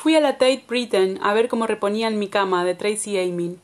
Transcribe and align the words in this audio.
Fui 0.00 0.14
a 0.14 0.20
la 0.20 0.34
Tate 0.34 0.62
Britain 0.68 1.18
a 1.24 1.34
ver 1.34 1.48
cómo 1.48 1.66
reponían 1.66 2.20
mi 2.20 2.28
cama 2.28 2.64
de 2.64 2.76
Tracy 2.76 3.18
Amin. 3.18 3.60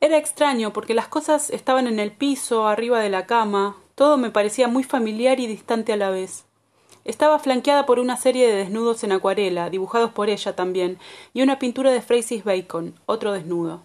Era 0.00 0.16
extraño 0.16 0.72
porque 0.72 0.94
las 0.94 1.06
cosas 1.06 1.50
estaban 1.50 1.86
en 1.86 2.00
el 2.00 2.12
piso, 2.12 2.66
arriba 2.66 2.98
de 3.00 3.10
la 3.10 3.26
cama, 3.26 3.76
todo 3.94 4.16
me 4.16 4.30
parecía 4.30 4.68
muy 4.68 4.84
familiar 4.84 5.38
y 5.38 5.46
distante 5.46 5.92
a 5.92 5.98
la 5.98 6.08
vez. 6.08 6.46
Estaba 7.04 7.38
flanqueada 7.38 7.84
por 7.84 7.98
una 7.98 8.16
serie 8.16 8.48
de 8.48 8.54
desnudos 8.54 9.04
en 9.04 9.12
acuarela, 9.12 9.68
dibujados 9.68 10.12
por 10.12 10.30
ella 10.30 10.56
también, 10.56 10.98
y 11.34 11.42
una 11.42 11.58
pintura 11.58 11.90
de 11.92 12.00
Francis 12.00 12.42
Bacon, 12.42 12.94
otro 13.04 13.32
desnudo. 13.32 13.82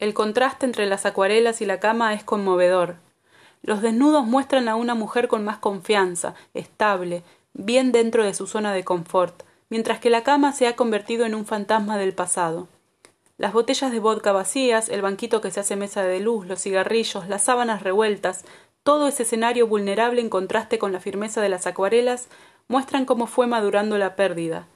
El 0.00 0.14
contraste 0.14 0.66
entre 0.66 0.86
las 0.86 1.06
acuarelas 1.06 1.60
y 1.60 1.64
la 1.64 1.78
cama 1.78 2.12
es 2.12 2.24
conmovedor. 2.24 2.96
Los 3.62 3.82
desnudos 3.82 4.26
muestran 4.26 4.66
a 4.66 4.74
una 4.74 4.96
mujer 4.96 5.28
con 5.28 5.44
más 5.44 5.58
confianza, 5.58 6.34
estable, 6.54 7.22
bien 7.52 7.92
dentro 7.92 8.24
de 8.24 8.34
su 8.34 8.48
zona 8.48 8.72
de 8.72 8.82
confort, 8.82 9.44
mientras 9.70 10.00
que 10.00 10.10
la 10.10 10.22
cama 10.22 10.52
se 10.52 10.66
ha 10.66 10.76
convertido 10.76 11.26
en 11.26 11.34
un 11.34 11.46
fantasma 11.46 11.98
del 11.98 12.14
pasado. 12.14 12.68
Las 13.36 13.52
botellas 13.52 13.92
de 13.92 14.00
vodka 14.00 14.32
vacías, 14.32 14.88
el 14.88 15.02
banquito 15.02 15.40
que 15.40 15.50
se 15.50 15.60
hace 15.60 15.76
mesa 15.76 16.02
de 16.02 16.20
luz, 16.20 16.46
los 16.46 16.60
cigarrillos, 16.60 17.28
las 17.28 17.44
sábanas 17.44 17.82
revueltas, 17.82 18.44
todo 18.82 19.06
ese 19.06 19.22
escenario 19.22 19.66
vulnerable 19.66 20.20
en 20.20 20.30
contraste 20.30 20.78
con 20.78 20.92
la 20.92 21.00
firmeza 21.00 21.40
de 21.40 21.48
las 21.48 21.66
acuarelas 21.66 22.28
muestran 22.68 23.04
cómo 23.04 23.26
fue 23.26 23.46
madurando 23.46 23.98
la 23.98 24.16
pérdida, 24.16 24.66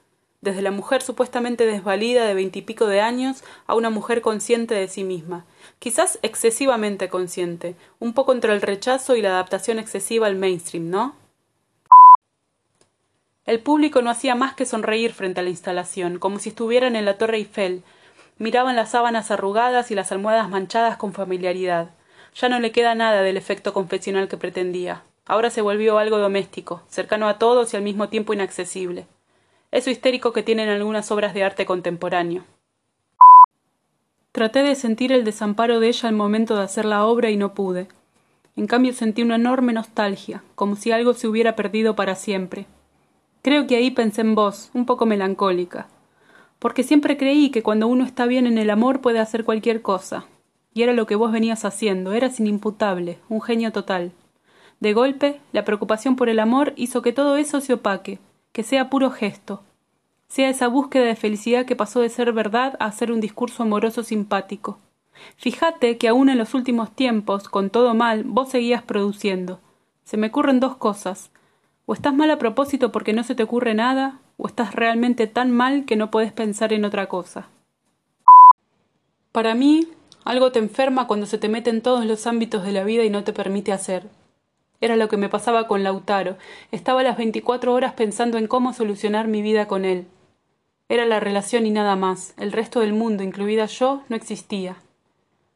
desde 0.42 0.62
la 0.62 0.70
mujer 0.70 1.02
supuestamente 1.02 1.66
desvalida 1.66 2.27
de 2.27 2.34
veintipico 2.34 2.86
de 2.86 3.00
años 3.00 3.42
a 3.66 3.74
una 3.74 3.91
mujer 3.91 4.20
consciente 4.20 4.74
de 4.74 4.88
sí 4.88 5.05
misma, 5.05 5.45
quizás 5.78 6.19
excesivamente 6.22 7.09
consciente, 7.09 7.74
un 8.00 8.12
poco 8.12 8.33
entre 8.33 8.52
el 8.52 8.61
rechazo 8.61 9.17
y 9.17 9.22
la 9.22 9.30
adaptación 9.30 9.78
excesiva 9.78 10.27
al 10.27 10.36
mainstream, 10.36 10.91
¿no? 10.91 11.22
El 13.45 13.59
público 13.59 14.03
no 14.03 14.11
hacía 14.11 14.37
más 14.37 14.55
que 14.55 14.67
sonreír 14.67 15.12
frente 15.12 15.41
a 15.41 15.43
la 15.43 15.51
instalación, 15.51 16.19
como 16.21 16.39
si 16.39 16.51
estuvieran 16.51 16.95
en 16.95 17.05
la 17.05 17.19
Torre 17.19 17.39
Eiffel, 17.39 17.83
miraban 18.39 18.77
las 18.77 18.91
sábanas 18.91 19.31
arrugadas 19.33 19.91
y 19.91 19.97
las 19.97 20.12
almohadas 20.12 20.48
manchadas 20.48 20.97
con 20.97 21.12
familiaridad. 21.12 21.91
Ya 22.35 22.48
no 22.48 22.61
le 22.61 22.70
queda 22.70 22.95
nada 22.95 23.23
del 23.23 23.37
efecto 23.37 23.73
confesional 23.73 24.29
que 24.29 24.37
pretendía. 24.37 25.03
Ahora 25.27 25.51
se 25.51 25.61
volvió 25.61 25.98
algo 25.98 26.19
doméstico, 26.19 26.83
cercano 26.89 27.29
a 27.29 27.39
todos 27.39 27.73
y 27.73 27.77
al 27.77 27.83
mismo 27.83 28.09
tiempo 28.09 28.33
inaccesible. 28.33 29.07
Eso 29.73 29.91
histérico 29.91 30.33
que 30.33 30.43
tienen 30.43 30.69
algunas 30.69 31.11
obras 31.11 31.35
de 31.35 31.43
arte 31.43 31.67
contemporáneo. 31.67 32.45
Traté 34.31 34.63
de 34.63 34.77
sentir 34.77 35.13
el 35.13 35.25
desamparo 35.25 35.81
de 35.81 35.89
ella 35.89 36.09
al 36.09 36.15
momento 36.15 36.57
de 36.57 36.63
hacer 36.63 36.85
la 36.85 37.05
obra 37.05 37.31
y 37.31 37.37
no 37.37 37.55
pude. 37.55 37.89
En 38.57 38.67
cambio 38.67 38.93
sentí 38.93 39.23
una 39.23 39.37
enorme 39.37 39.73
nostalgia, 39.73 40.43
como 40.55 40.77
si 40.77 40.93
algo 40.93 41.15
se 41.15 41.27
hubiera 41.27 41.57
perdido 41.57 41.97
para 41.97 42.15
siempre. 42.15 42.67
Creo 43.43 43.67
que 43.67 43.77
ahí 43.77 43.91
pensé 43.91 44.23
en 44.23 44.35
vos, 44.35 44.71
un 44.73 44.87
poco 44.87 45.05
melancólica 45.07 45.89
porque 46.62 46.85
siempre 46.85 47.17
creí 47.17 47.51
que 47.51 47.65
cuando 47.65 47.89
uno 47.89 48.05
está 48.05 48.25
bien 48.25 48.47
en 48.47 48.57
el 48.57 48.71
amor 48.71 49.01
puede 49.01 49.19
hacer 49.19 49.43
cualquier 49.43 49.83
cosa. 49.83 50.27
Y 50.73 50.83
era 50.85 50.93
lo 50.93 51.09
que 51.09 51.17
vos 51.17 51.33
venías 51.33 51.65
haciendo, 51.65 52.13
eras 52.13 52.39
inimputable, 52.39 53.19
un 53.29 53.43
genio 53.43 53.73
total. 53.73 54.13
De 54.79 54.93
golpe, 54.93 55.41
la 55.51 55.65
preocupación 55.65 56.15
por 56.15 56.29
el 56.29 56.39
amor 56.39 56.73
hizo 56.77 57.03
que 57.03 57.13
todo 57.13 57.37
eso 57.37 57.61
se 57.61 57.73
opaque, 57.73 58.20
que 58.53 58.63
sea 58.63 58.91
puro 58.91 59.11
gesto, 59.11 59.65
sea 60.29 60.51
esa 60.51 60.69
búsqueda 60.69 61.07
de 61.07 61.17
felicidad 61.17 61.67
que 61.67 61.75
pasó 61.75 61.98
de 61.98 62.11
ser 62.11 62.33
verdad 62.33 62.77
a 62.79 62.93
ser 62.93 63.11
un 63.11 63.20
discurso 63.20 63.65
amoroso 63.65 64.05
simpático. 64.05 64.79
Fíjate 65.39 65.98
que 65.98 66.07
aún 66.07 66.29
en 66.29 66.39
los 66.39 66.55
últimos 66.55 66.95
tiempos, 66.95 67.48
con 67.48 67.70
todo 67.70 67.93
mal, 67.93 68.23
vos 68.23 68.51
seguías 68.51 68.85
produciendo. 68.85 69.59
Se 70.05 70.17
me 70.17 70.29
ocurren 70.29 70.61
dos 70.61 70.77
cosas. 70.77 71.31
O 71.92 71.95
estás 71.95 72.14
mal 72.14 72.30
a 72.30 72.39
propósito 72.39 72.91
porque 72.91 73.13
no 73.13 73.23
se 73.23 73.35
te 73.35 73.42
ocurre 73.42 73.75
nada, 73.75 74.19
o 74.39 74.47
estás 74.47 74.75
realmente 74.75 75.27
tan 75.27 75.51
mal 75.51 75.85
que 75.85 75.95
no 75.95 76.11
puedes 76.11 76.33
pensar 76.33 76.73
en 76.73 76.86
otra 76.86 77.07
cosa. 77.07 77.51
Para 79.30 79.55
mí, 79.55 79.86
algo 80.25 80.52
te 80.52 80.58
enferma 80.58 81.07
cuando 81.07 81.27
se 81.27 81.36
te 81.36 81.51
mete 81.51 81.69
en 81.69 81.83
todos 81.83 82.07
los 82.07 82.27
ámbitos 82.27 82.64
de 82.64 82.73
la 82.73 82.83
vida 82.83 83.05
y 83.05 83.11
no 83.11 83.25
te 83.25 83.35
permite 83.35 83.73
hacer. 83.73 84.08
Era 84.81 84.97
lo 84.97 85.11
que 85.11 85.19
me 85.19 85.29
pasaba 85.29 85.69
con 85.69 85.83
Lautaro. 85.83 86.39
Estaba 86.70 87.02
las 87.02 87.19
veinticuatro 87.19 87.75
horas 87.75 87.92
pensando 87.92 88.39
en 88.39 88.47
cómo 88.47 88.73
solucionar 88.73 89.29
mi 89.29 89.42
vida 89.42 89.69
con 89.69 89.85
él. 89.85 90.07
Era 90.89 91.05
la 91.05 91.20
relación 91.20 91.67
y 91.67 91.73
nada 91.73 91.95
más. 91.95 92.33
El 92.39 92.52
resto 92.52 92.81
del 92.81 92.95
mundo, 92.95 93.23
incluida 93.23 93.67
yo, 93.67 94.02
no 94.08 94.17
existía. 94.17 94.77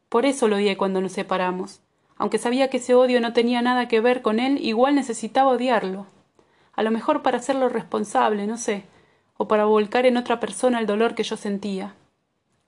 Por 0.07 0.27
eso 0.27 0.47
lo 0.47 0.57
odié 0.57 0.77
cuando 0.77 1.01
nos 1.01 1.13
separamos. 1.13 1.81
Aunque 2.15 2.37
sabía 2.37 2.69
que 2.69 2.77
ese 2.77 2.93
odio 2.93 3.21
no 3.21 3.33
tenía 3.33 3.63
nada 3.63 3.87
que 3.87 4.01
ver 4.01 4.21
con 4.21 4.39
él, 4.39 4.63
igual 4.63 4.93
necesitaba 4.93 5.49
odiarlo 5.49 6.05
a 6.77 6.83
lo 6.83 6.91
mejor 6.91 7.23
para 7.23 7.39
hacerlo 7.39 7.67
responsable, 7.69 8.45
no 8.47 8.55
sé, 8.55 8.83
o 9.35 9.47
para 9.47 9.65
volcar 9.65 10.05
en 10.05 10.15
otra 10.15 10.39
persona 10.39 10.79
el 10.79 10.85
dolor 10.85 11.15
que 11.15 11.23
yo 11.23 11.35
sentía. 11.35 11.95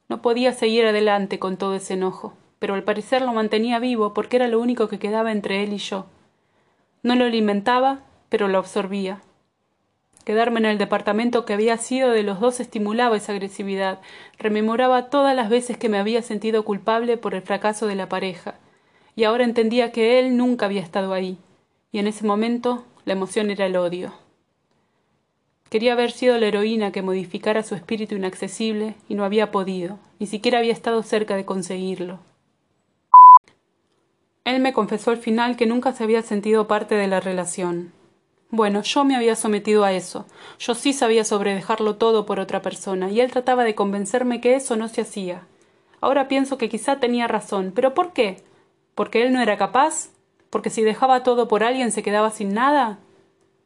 No 0.10 0.24
podía 0.24 0.52
seguir 0.52 0.86
adelante 0.88 1.38
con 1.38 1.58
todo 1.58 1.76
ese 1.76 1.94
enojo, 1.94 2.34
pero 2.58 2.74
al 2.74 2.84
parecer 2.84 3.22
lo 3.22 3.32
mantenía 3.34 3.78
vivo 3.78 4.16
porque 4.16 4.38
era 4.38 4.48
lo 4.48 4.60
único 4.60 4.88
que 4.88 4.98
quedaba 4.98 5.32
entre 5.32 5.64
él 5.64 5.74
y 5.74 5.78
yo. 5.78 6.08
No 7.04 7.16
lo 7.16 7.26
alimentaba, 7.26 8.00
pero 8.30 8.48
lo 8.48 8.58
absorbía. 8.58 9.22
Quedarme 10.26 10.60
en 10.60 10.66
el 10.66 10.78
departamento 10.80 11.46
que 11.46 11.54
había 11.54 11.78
sido 11.78 12.10
de 12.10 12.24
los 12.24 12.40
dos 12.40 12.60
estimulaba 12.60 13.18
esa 13.18 13.34
agresividad, 13.34 14.00
rememoraba 14.40 15.12
todas 15.12 15.36
las 15.36 15.50
veces 15.50 15.78
que 15.78 15.88
me 15.88 16.00
había 16.00 16.24
sentido 16.24 16.66
culpable 16.66 17.18
por 17.18 17.36
el 17.36 17.44
fracaso 17.44 17.86
de 17.86 17.96
la 17.96 18.10
pareja, 18.10 18.56
y 19.16 19.24
ahora 19.24 19.44
entendía 19.44 19.92
que 19.92 20.18
él 20.18 20.36
nunca 20.36 20.66
había 20.66 20.82
estado 20.82 21.14
ahí, 21.14 21.38
y 21.92 22.00
en 22.00 22.08
ese 22.08 22.26
momento 22.26 22.84
la 23.06 23.14
emoción 23.14 23.52
era 23.52 23.66
el 23.66 23.76
odio. 23.76 24.14
Quería 25.70 25.94
haber 25.94 26.12
sido 26.12 26.38
la 26.38 26.48
heroína 26.48 26.92
que 26.92 27.04
modificara 27.04 27.62
su 27.62 27.76
espíritu 27.76 28.16
inaccesible 28.16 28.96
y 29.08 29.16
no 29.16 29.24
había 29.24 29.52
podido, 29.52 30.00
ni 30.20 30.26
siquiera 30.26 30.58
había 30.58 30.74
estado 30.74 31.04
cerca 31.04 31.36
de 31.36 31.46
conseguirlo. 31.46 32.20
Él 34.46 34.60
me 34.62 34.74
confesó 34.74 35.12
al 35.12 35.18
final 35.18 35.56
que 35.56 35.68
nunca 35.68 35.94
se 35.94 36.04
había 36.04 36.24
sentido 36.24 36.68
parte 36.68 36.96
de 36.96 37.08
la 37.08 37.20
relación. 37.20 37.92
Bueno, 38.50 38.82
yo 38.82 39.06
me 39.06 39.16
había 39.16 39.36
sometido 39.36 39.84
a 39.84 39.94
eso. 39.94 40.26
Yo 40.58 40.74
sí 40.74 40.92
sabía 40.92 41.24
sobre 41.24 41.54
dejarlo 41.54 41.98
todo 41.98 42.26
por 42.26 42.40
otra 42.40 42.64
persona, 42.64 43.12
y 43.12 43.22
él 43.22 43.30
trataba 43.30 43.64
de 43.64 43.76
convencerme 43.76 44.42
que 44.42 44.56
eso 44.56 44.76
no 44.76 44.88
se 44.88 45.02
hacía. 45.02 45.46
Ahora 46.02 46.28
pienso 46.28 46.58
que 46.58 46.68
quizá 46.68 47.00
tenía 47.00 47.28
razón, 47.28 47.74
pero 47.76 47.94
¿por 47.94 48.12
qué? 48.12 48.42
¿Porque 48.96 49.22
él 49.22 49.34
no 49.34 49.42
era 49.42 49.58
capaz? 49.58 50.10
Porque 50.50 50.70
si 50.70 50.82
dejaba 50.84 51.24
todo 51.24 51.48
por 51.48 51.64
alguien 51.64 51.92
se 51.92 52.04
quedaba 52.04 52.32
sin 52.32 52.54
nada. 52.54 52.98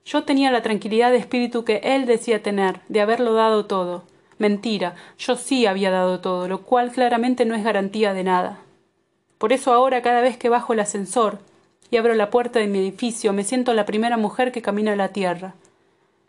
Yo 0.05 0.23
tenía 0.23 0.51
la 0.51 0.61
tranquilidad 0.61 1.11
de 1.11 1.17
espíritu 1.17 1.63
que 1.63 1.77
él 1.83 2.05
decía 2.05 2.44
tener, 2.44 2.81
de 2.89 3.01
haberlo 3.01 3.33
dado 3.33 3.66
todo. 3.66 4.03
Mentira, 4.38 4.95
yo 5.17 5.35
sí 5.35 5.66
había 5.66 5.91
dado 5.91 6.19
todo, 6.19 6.47
lo 6.47 6.61
cual 6.61 6.91
claramente 6.91 7.45
no 7.45 7.55
es 7.55 7.63
garantía 7.63 8.13
de 8.13 8.23
nada. 8.23 8.59
Por 9.38 9.53
eso 9.53 9.73
ahora 9.73 10.01
cada 10.01 10.21
vez 10.21 10.38
que 10.38 10.49
bajo 10.49 10.73
el 10.73 10.79
ascensor 10.79 11.39
y 11.91 11.97
abro 11.97 12.16
la 12.16 12.29
puerta 12.29 12.59
de 12.59 12.67
mi 12.67 12.79
edificio 12.79 13.33
me 13.33 13.44
siento 13.44 13.73
la 13.73 13.85
primera 13.85 14.17
mujer 14.17 14.51
que 14.51 14.61
camina 14.61 14.95
la 14.95 15.09
tierra. 15.09 15.53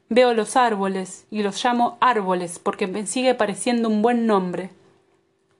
Veo 0.08 0.34
los 0.34 0.56
árboles 0.56 1.26
y 1.30 1.42
los 1.42 1.64
llamo 1.64 1.96
árboles 2.00 2.58
porque 2.58 2.86
me 2.86 3.06
sigue 3.06 3.34
pareciendo 3.34 3.88
un 3.88 4.02
buen 4.02 4.26
nombre. 4.26 4.70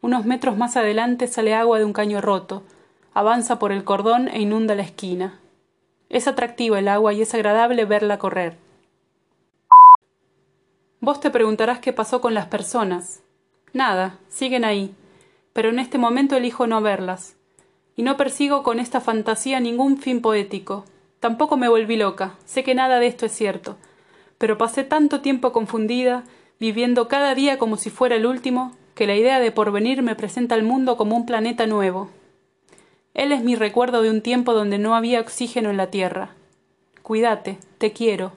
Unos 0.02 0.26
metros 0.26 0.56
más 0.56 0.76
adelante 0.76 1.26
sale 1.26 1.54
agua 1.54 1.78
de 1.78 1.84
un 1.84 1.94
caño 1.94 2.20
roto, 2.20 2.62
avanza 3.14 3.60
por 3.60 3.70
el 3.70 3.84
cordón 3.84 4.28
e 4.28 4.40
inunda 4.40 4.74
la 4.74 4.82
esquina. 4.82 5.40
Es 6.10 6.26
atractiva 6.26 6.80
el 6.80 6.88
agua 6.88 7.12
y 7.12 7.22
es 7.22 7.32
agradable 7.32 7.84
verla 7.84 8.18
correr. 8.18 8.58
Vos 11.00 11.20
te 11.20 11.30
preguntarás 11.30 11.78
qué 11.78 11.92
pasó 11.92 12.20
con 12.20 12.34
las 12.34 12.46
personas. 12.46 13.22
Nada, 13.72 14.18
siguen 14.28 14.64
ahí, 14.64 14.94
pero 15.52 15.68
en 15.68 15.78
este 15.78 15.96
momento 15.96 16.36
elijo 16.36 16.66
no 16.66 16.80
verlas. 16.80 17.36
Y 17.96 18.02
no 18.02 18.16
persigo 18.16 18.64
con 18.64 18.80
esta 18.80 19.00
fantasía 19.00 19.60
ningún 19.60 19.98
fin 19.98 20.20
poético. 20.20 20.84
Tampoco 21.20 21.56
me 21.56 21.68
volví 21.68 21.96
loca, 21.96 22.34
sé 22.44 22.64
que 22.64 22.74
nada 22.74 22.98
de 22.98 23.06
esto 23.06 23.26
es 23.26 23.32
cierto, 23.32 23.76
pero 24.38 24.58
pasé 24.58 24.82
tanto 24.84 25.20
tiempo 25.20 25.52
confundida, 25.52 26.24
viviendo 26.58 27.08
cada 27.08 27.34
día 27.34 27.58
como 27.58 27.76
si 27.76 27.90
fuera 27.90 28.16
el 28.16 28.26
último, 28.26 28.76
que 28.94 29.06
la 29.06 29.14
idea 29.14 29.40
de 29.40 29.52
porvenir 29.52 30.02
me 30.02 30.16
presenta 30.16 30.54
al 30.54 30.64
mundo 30.64 30.96
como 30.96 31.16
un 31.16 31.24
planeta 31.24 31.66
nuevo, 31.66 32.10
él 33.14 33.32
es 33.32 33.42
mi 33.42 33.54
recuerdo 33.54 34.02
de 34.02 34.10
un 34.10 34.20
tiempo 34.20 34.52
donde 34.52 34.78
no 34.78 34.94
había 34.94 35.20
oxígeno 35.20 35.70
en 35.70 35.76
la 35.76 35.90
tierra. 35.90 36.34
Cuídate, 37.02 37.58
te 37.78 37.92
quiero, 37.92 38.32